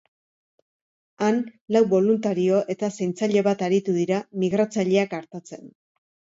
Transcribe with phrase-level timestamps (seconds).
[1.25, 1.37] Han,
[1.75, 5.73] lau boluntario eta zaintzaile bat aritu dira migratzaileak artatzen.